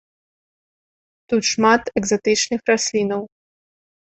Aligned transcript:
Тут 1.33 1.43
шмат 1.51 1.81
экзатычных 2.01 2.61
раслінаў. 2.73 3.21